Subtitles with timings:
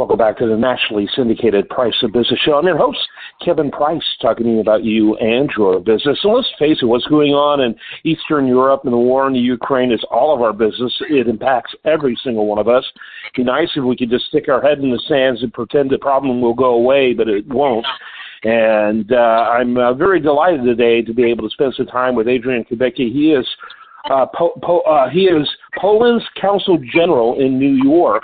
[0.00, 2.54] Welcome back to the nationally syndicated Price of Business Show.
[2.54, 2.98] I'm your host,
[3.44, 6.18] Kevin Price, talking to you about you and your business.
[6.22, 9.38] And let's face it, what's going on in Eastern Europe and the war in the
[9.38, 10.90] Ukraine is all of our business.
[11.10, 12.82] It impacts every single one of us.
[13.26, 15.90] It'd be nice if we could just stick our head in the sands and pretend
[15.90, 17.84] the problem will go away, but it won't.
[18.42, 22.26] And uh, I'm uh, very delighted today to be able to spend some time with
[22.26, 23.12] Adrian Kubicki.
[23.12, 23.46] He is
[24.08, 25.46] uh, po- po- uh, he is
[25.78, 28.22] Poland's Consul general in New York,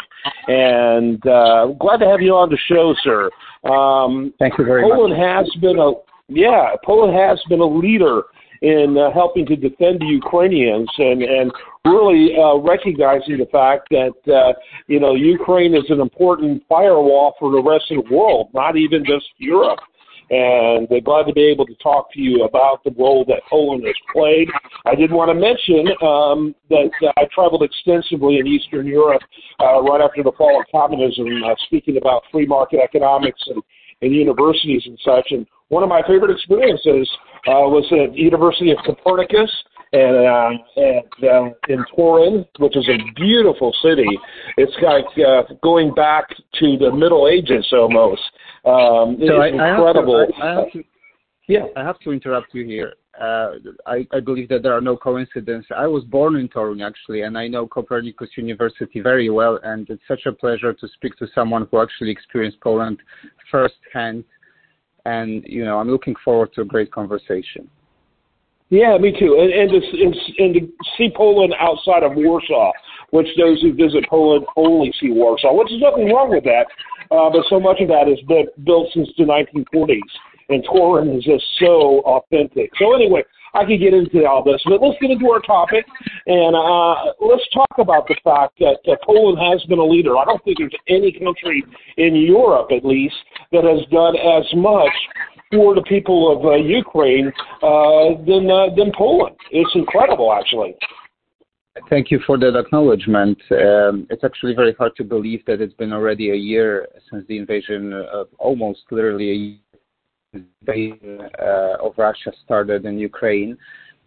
[0.48, 3.30] and uh, glad to have you on the show, sir.
[3.68, 5.18] Um, Thank you very Poland much.
[5.18, 5.92] Poland has been a
[6.28, 8.22] yeah, Poland has been a leader
[8.62, 11.52] in uh, helping to defend the Ukrainians and and
[11.84, 14.52] really uh, recognizing the fact that uh,
[14.86, 19.04] you know Ukraine is an important firewall for the rest of the world, not even
[19.04, 19.80] just Europe
[20.30, 23.84] and we're glad to be able to talk to you about the role that Poland
[23.84, 24.48] has played.
[24.84, 29.22] I did want to mention um, that uh, I traveled extensively in Eastern Europe
[29.60, 33.62] uh, right after the fall of communism, uh, speaking about free market economics and,
[34.02, 35.28] and universities and such.
[35.30, 37.08] And one of my favorite experiences
[37.46, 39.50] uh, was at University of Copernicus
[39.96, 44.06] and uh, and uh, in Torun, which is a beautiful city.
[44.56, 46.28] It's like uh, going back
[46.60, 48.22] to the Middle Ages almost.
[48.64, 50.16] Um, so it's I, incredible.
[50.16, 50.84] I have, to, I, have to,
[51.48, 52.94] yeah, I have to interrupt you here.
[53.20, 53.52] Uh,
[53.86, 55.70] I, I believe that there are no coincidences.
[55.74, 60.02] I was born in Torun actually, and I know Copernicus University very well, and it's
[60.06, 62.98] such a pleasure to speak to someone who actually experienced Poland
[63.50, 64.24] firsthand.
[65.06, 67.70] And you know, I'm looking forward to a great conversation.
[68.70, 69.38] Yeah, me too.
[69.38, 70.60] And, and, to, and, and to
[70.98, 72.72] see Poland outside of Warsaw,
[73.10, 76.66] which those who visit Poland only see Warsaw, which is nothing wrong with that.
[77.10, 80.00] Uh, but so much of that is built, built since the 1940s,
[80.48, 82.70] and Torun is just so authentic.
[82.78, 83.22] So anyway,
[83.54, 85.86] I could get into all this, but let's get into our topic,
[86.26, 90.18] and uh, let's talk about the fact that uh, Poland has been a leader.
[90.18, 91.64] I don't think there's any country
[91.96, 93.14] in Europe, at least,
[93.52, 94.92] that has done as much
[95.52, 99.36] for the people of uh, Ukraine uh, than uh, than Poland.
[99.50, 100.74] It's incredible, actually.
[101.90, 103.38] Thank you for that acknowledgement.
[103.50, 107.36] Um, it's actually very hard to believe that it's been already a year since the
[107.36, 109.58] invasion of almost literally a year
[110.62, 113.56] invasion, uh, of Russia started in Ukraine.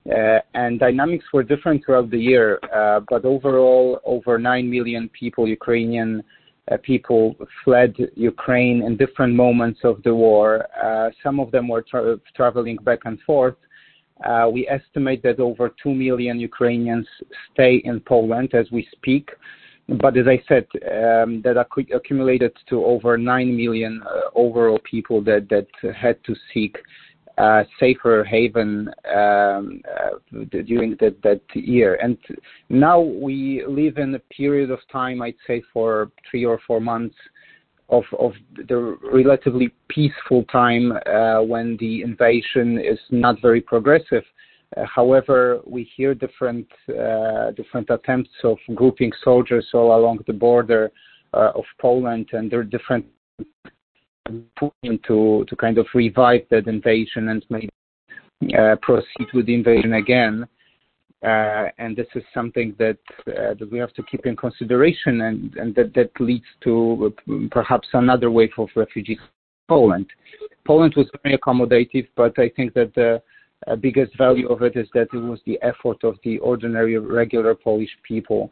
[0.10, 5.48] Uh, and dynamics were different throughout the year, uh, but overall, over 9 million people,
[5.48, 6.24] Ukrainian
[6.72, 10.68] uh, people fled Ukraine in different moments of the war.
[10.84, 13.56] Uh, some of them were tra- traveling back and forth.
[14.26, 17.08] Uh, we estimate that over 2 million Ukrainians
[17.54, 19.30] stay in Poland as we speak.
[19.88, 25.22] But as I said, um, that acc- accumulated to over 9 million uh, overall people
[25.24, 26.78] that, that had to seek
[27.80, 31.98] safer haven um, uh, during that, year.
[32.02, 32.18] And
[32.70, 37.16] now we live in a period of time, I'd say, for three or four months
[37.90, 38.04] of,
[38.68, 44.24] the relatively peaceful time uh, when the invasion is not very progressive.
[44.78, 46.68] Uh, however, we hear different
[47.56, 50.92] different attempts of grouping soldiers all along the border
[51.34, 53.06] of Poland, and there are different
[55.08, 57.70] to to kind of revive that invasion and maybe
[58.58, 60.48] uh, proceed with the invasion again.
[61.22, 62.98] Uh, and this is something that
[63.28, 67.14] uh, that we have to keep in consideration, and, and that that leads to
[67.52, 69.20] perhaps another wave of refugees.
[69.68, 70.08] Poland.
[70.66, 73.22] Poland was very accommodative, but I think that the
[73.68, 77.54] uh, biggest value of it is that it was the effort of the ordinary, regular
[77.54, 78.52] Polish people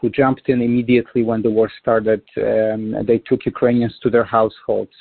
[0.00, 2.22] who jumped in immediately when the war started.
[2.36, 4.92] Um, they took Ukrainians to their households.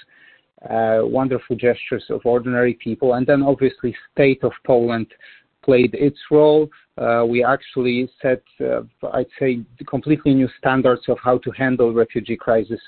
[0.70, 5.08] Uh, wonderful gestures of ordinary people, and then obviously state of Poland
[5.64, 6.70] played its role.
[6.98, 8.82] Uh, we actually set, uh,
[9.14, 12.80] I'd say, completely new standards of how to handle refugee crisis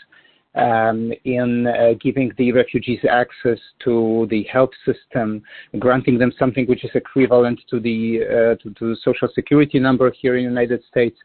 [0.56, 5.44] um, in uh, giving the refugees access to the health system,
[5.78, 10.12] granting them something which is equivalent to the uh, to, to the social security number
[10.22, 11.18] here in the United States.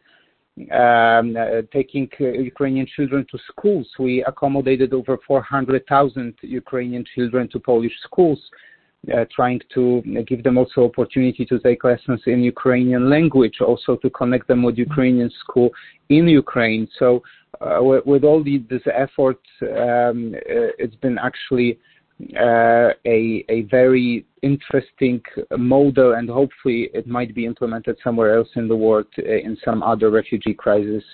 [0.70, 3.88] Um, uh, taking uh, Ukrainian children to schools.
[3.98, 8.38] We accommodated over 400,000 Ukrainian children to Polish schools,
[9.10, 14.10] uh, trying to give them also opportunity to take lessons in Ukrainian language, also to
[14.10, 15.70] connect them with Ukrainian school
[16.10, 16.86] in Ukraine.
[16.98, 17.22] So
[17.80, 20.34] with, all the, this effort, um,
[20.78, 21.78] it's been actually
[22.36, 25.22] a, a very interesting
[25.56, 30.10] model, and hopefully it might be implemented somewhere else in the world in some other
[30.10, 31.04] refugee crisis.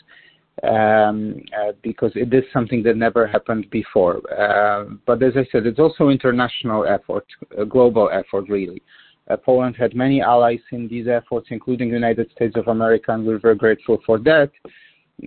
[0.65, 4.17] Um, uh, because it is something that never happened before.
[4.29, 7.27] Uh, but as I said, it's also international effort,
[7.57, 8.83] a global effort, really.
[9.31, 13.25] Uh, Poland had many allies in these efforts, including the United States of America, and
[13.25, 14.51] we're very grateful for that.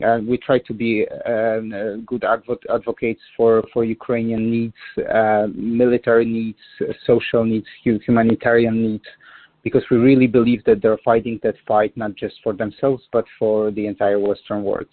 [0.06, 4.74] Uh, we try to be um, uh, good advo- advocates for, for Ukrainian needs,
[5.14, 6.60] uh, military needs,
[7.06, 9.04] social needs, humanitarian needs,
[9.64, 13.70] because we really believe that they're fighting that fight not just for themselves but for
[13.72, 14.88] the entire Western world.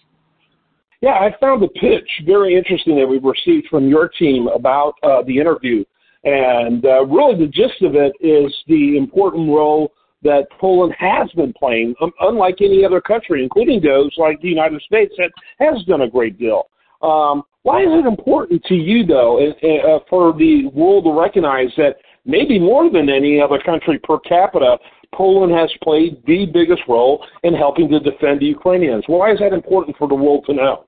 [1.01, 5.23] Yeah, I found the pitch very interesting that we received from your team about uh,
[5.25, 5.85] the interview.
[6.25, 11.53] And uh, really, the gist of it is the important role that Poland has been
[11.53, 16.01] playing, um, unlike any other country, including those like the United States that has done
[16.01, 16.69] a great deal.
[17.01, 21.97] Um, why is it important to you, though, uh, for the world to recognize that
[22.25, 24.77] maybe more than any other country per capita,
[25.13, 29.03] Poland has played the biggest role in helping to defend the Ukrainians?
[29.07, 30.85] Why is that important for the world to know?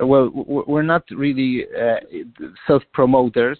[0.00, 1.96] Well, we're not really uh,
[2.66, 3.58] self-promoters.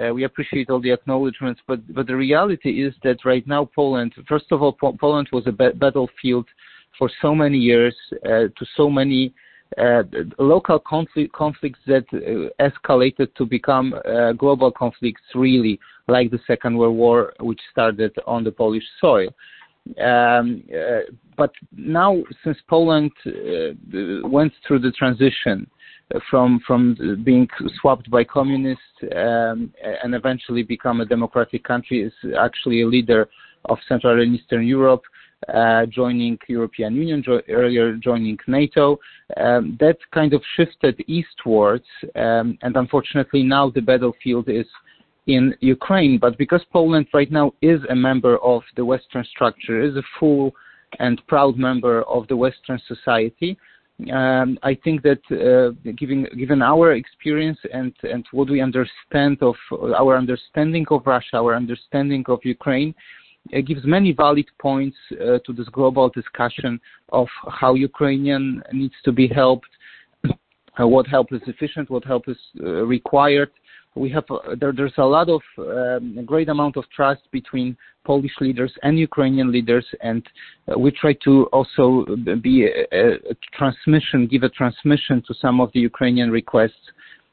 [0.00, 4.12] Uh, we appreciate all the acknowledgments, but but the reality is that right now Poland,
[4.28, 6.46] first of all, po- Poland was a ba- battlefield
[6.98, 7.94] for so many years
[8.24, 9.32] uh, to so many
[9.78, 10.02] uh,
[10.38, 15.78] local conflict, conflicts that uh, escalated to become uh, global conflicts, really,
[16.08, 19.28] like the Second World War, which started on the Polish soil.
[20.02, 20.64] Um,
[21.36, 23.12] but now, since Poland
[24.24, 25.68] went through the transition
[26.30, 27.48] from from being
[27.80, 28.82] swapped by communists
[29.14, 29.72] um,
[30.02, 33.28] and eventually become a democratic country, is actually a leader
[33.66, 35.02] of Central and Eastern Europe.
[35.52, 38.98] Uh, joining European Union, jo- earlier joining NATO.
[39.36, 44.66] Um, that kind of shifted eastwards, um, and unfortunately now the battlefield is
[45.26, 46.18] in Ukraine.
[46.18, 50.52] But because Poland right now is a member of the Western structure, is a full
[51.00, 53.58] and proud member of the Western society,
[54.00, 57.94] I think that uh, given our experience and
[58.32, 62.94] what we understand of our understanding of Russia, our understanding of Ukraine,
[63.50, 69.12] it gives many valid points uh, to this global discussion of how Ukrainian needs to
[69.12, 69.70] be helped,
[70.80, 73.50] uh, what help is efficient, what help is required,
[73.96, 77.76] we have uh, there, there's a lot of um, a great amount of trust between
[78.04, 80.22] Polish leaders and Ukrainian leaders, and
[80.68, 82.04] uh, we try to also
[82.42, 86.84] be a, a, transmission, give a transmission to some of the Ukrainian requests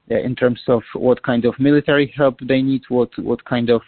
[0.10, 3.82] uh, in terms of what kind of military help they need, what what kind of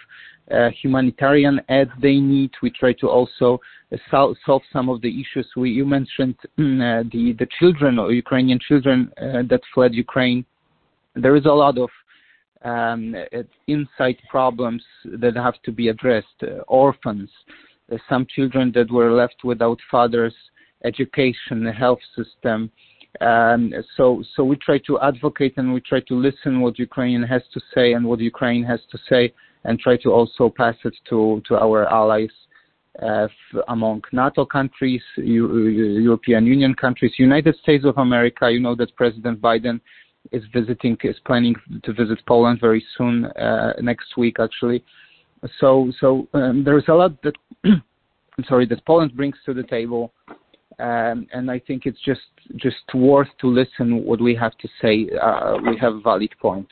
[0.51, 2.51] uh, humanitarian aid they need.
[2.61, 3.61] We try to also
[3.93, 5.47] uh, sol- solve some of the issues.
[5.55, 9.11] We, you mentioned uh, the the children or Ukrainian children
[9.51, 10.45] that fled Ukraine.
[11.15, 11.89] There is a lot of
[12.65, 13.15] um,
[13.67, 16.39] inside problems that have to be addressed.
[16.41, 17.29] Uh, orphans,
[17.91, 20.33] uh, some children that were left without fathers,
[20.83, 22.71] education, the health system.
[23.21, 27.43] Um, so, so we try to advocate and we try to listen what Ukraine has
[27.53, 29.33] to say and what Ukraine has to say,
[29.63, 32.35] and try to also pass it to to our allies
[33.01, 33.27] uh,
[33.69, 35.67] among NATO countries, U-
[36.09, 38.51] European Union countries, United States of America.
[38.51, 39.79] You know that President Biden
[40.31, 44.83] is visiting is planning to visit Poland very soon uh, next week actually.
[45.59, 47.35] So so um, there's a lot that
[47.65, 50.11] I'm sorry that Poland brings to the table,
[50.79, 52.21] um, and I think it's just
[52.55, 55.09] just worth to listen what we have to say.
[55.21, 56.67] Uh, we have valid point.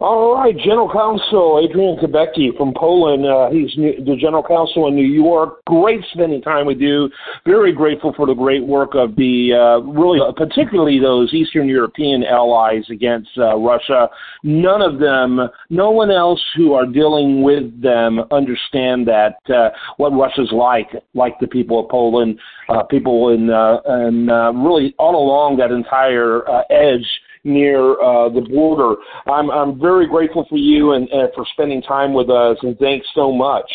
[0.00, 3.24] All right, General Counsel Adrian Kubicki from Poland.
[3.24, 5.64] Uh, he's new, the General Counsel in New York.
[5.66, 7.08] Great spending time with you.
[7.46, 12.24] Very grateful for the great work of the uh, really, uh, particularly those Eastern European
[12.24, 14.08] allies against uh, Russia.
[14.42, 20.10] None of them, no one else who are dealing with them understand that uh, what
[20.10, 24.26] Russia's like, like the people of Poland, uh, people in, and
[24.64, 27.06] really all along that entire edge
[27.44, 29.00] near uh, the border.
[29.26, 33.06] I'm I'm very grateful for you and, and for spending time with us, and thanks
[33.14, 33.70] so much.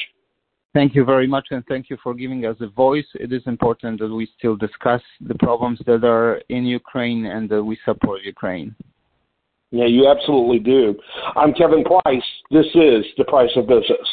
[0.74, 3.06] Thank you very much, and thank you for giving us a voice.
[3.16, 7.64] It is important that we still discuss the problems that are in Ukraine and that
[7.64, 8.76] we support Ukraine.
[9.72, 10.96] Yeah, you absolutely do.
[11.36, 12.24] I'm Kevin Price.
[12.52, 14.08] This is The Price of Business.